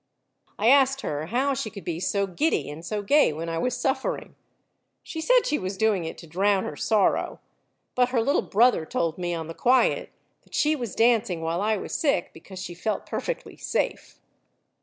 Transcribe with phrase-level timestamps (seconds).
[0.57, 3.77] I asked her how she could be so giddy and so gay when I was
[3.77, 4.33] suffering.
[5.03, 7.39] She said she was doing it to drown her sorrow,
[7.93, 10.09] but her little brother told me on the quiet
[10.41, 14.19] that she was dancing while I was sick because she felt perfectly safe.